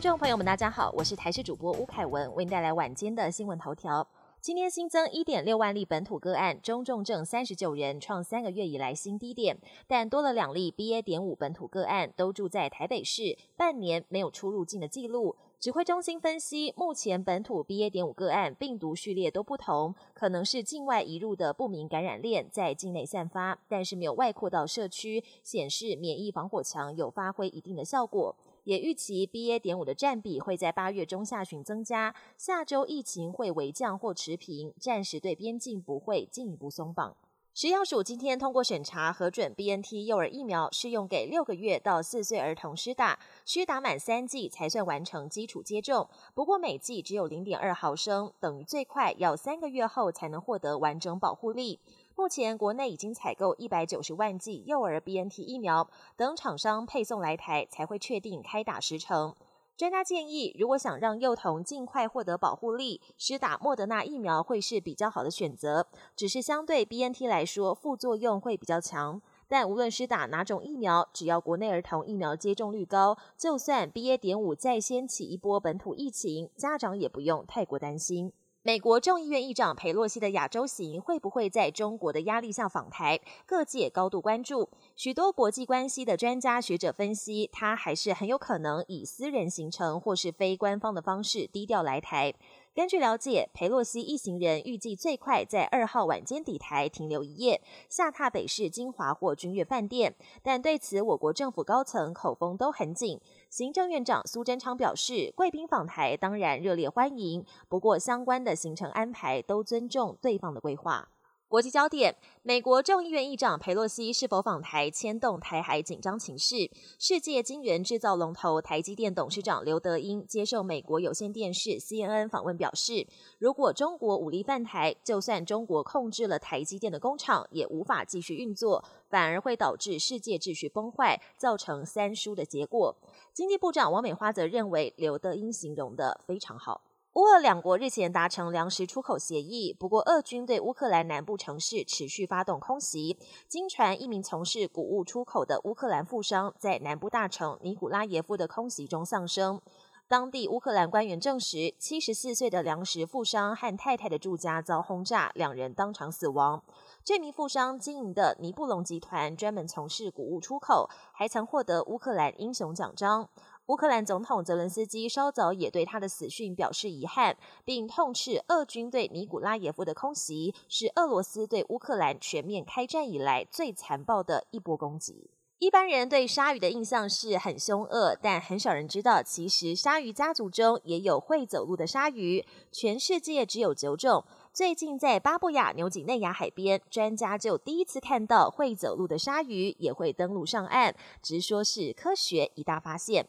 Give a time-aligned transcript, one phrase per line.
[0.00, 4.08] 听众朋友们，大家好，我是台视主播吴凯文，为您带来晚间的新闻头条。
[4.40, 9.58] 今天新增一点六万例本土个案，中重症三十九人，创三个月以来新低点。
[9.86, 11.02] 但多了两例 BA.
[11.02, 15.36] 点五本土个案，都住在台北市，半年没有出入境的记录。
[15.58, 17.90] 指挥中心分析，目前本土 BA.
[17.90, 28.34] 点五个案病毒序列都不同，可能是境外移入的不明感染链在境内散发，但是没有外扩到社区，显示免疫防火墙有发挥一定的效果。
[28.70, 29.58] 也预期 BA.
[29.58, 37.16] 点五的占比会在八月中下旬增加，下周疫情会微降或持平，暂时对边境不会进一步松绑。
[37.60, 46.08] 食药署今天通过审查核准 BNT 幼儿疫苗适用给六个月到四岁儿童施打，需打满三剂才算完成基础接种。
[46.32, 51.78] 不过每剂只有零点二毫升，等于最快要三个月后才能获得完整保护力。
[52.16, 55.86] 目前国内已经采购一百九十万剂幼儿 BNT 疫苗，
[56.16, 59.34] 等厂商配送来台才会确定开打时程。
[59.80, 65.86] 专家建议，如果想让幼童尽快获得保护力，施打莫德纳疫苗会是比较好的选择。
[66.14, 69.22] 只是相对 BNT 来说，副作用会比较强。
[69.48, 74.18] 但无论施打哪种疫苗，只要国内儿童疫苗接种率高，就算 BA.
[74.18, 78.34] 点五再掀起一波本土疫情，家长也不用太过担心。
[78.62, 83.18] 美国众议院议长佩洛西的亚洲行会不会在中国的压力下访台？
[83.46, 84.68] 各界高度关注。
[84.96, 92.34] 许多国际关系的专家学者分析，他还是很有可能以私人行程或是非官方的方式低调来台。
[92.80, 100.16] 根据了解，佩洛西一行人预计最快在二号晚间抵台停留一夜，下榻北市金华或君悦饭店。
[100.42, 103.20] 但对此，我国政府高层口风都很紧。
[103.50, 111.06] 行政院长苏贞昌表示，贵宾访台当然热烈欢迎，不过相关的行程安排都尊重对方的规划。
[111.50, 116.70] 国际焦点：美国众议院议长佩洛西是否访台，牵动台海紧张情势。
[116.96, 123.04] 世界晶圆制造龙头台积电董事长刘德英接受美国有线电视 CNN 访问表示，
[123.40, 132.94] 如果中国武力犯台，就算中国控制了台积电的工厂，也无法继续运作，反而会导致世界秩序崩坏，造成三输的结果。
[133.32, 136.80] 经济部长王美花则认为，刘德英形容的非常好。
[137.14, 143.18] 乌俄两国日前达成粮食出口协议，不过俄军对乌克兰南部城市持续发动空袭。
[143.48, 149.60] 经传，一名从事谷物出口的乌克兰富商在南部大城尼古拉耶夫的空袭中丧生。
[150.06, 156.62] 当地乌克兰官员证实，七十四岁的粮食富商和太太的住家遭轰炸，两人当场死亡。
[157.04, 163.28] 这名富商经营的尼布隆集团专门从事谷物出口，还曾获得乌克兰英雄奖章。
[163.70, 175.30] 乌克兰总统泽伦斯基稍早也对他的死讯表示遗憾，并痛斥俄军对尼古拉耶夫的空袭是俄罗斯对乌克兰全面开战以来最残暴的一波攻击。
[175.60, 184.24] 一般人对鲨鱼的印象是很凶恶，但很少人知道，其实鲨鱼家族中也有会走路的鲨鱼，全世界只有九种。
[184.52, 190.92] 最近在巴布亚纽几内亚海边，专家就第一次看到会走路的鲨鱼也会登陆上岸，
[191.22, 193.28] 直说是科学一大发现。